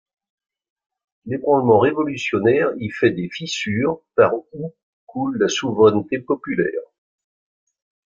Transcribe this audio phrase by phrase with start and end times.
[1.27, 4.73] L’ébranlement révolutionnaire y fait des fissures par où
[5.05, 6.81] coule la souveraineté populaire.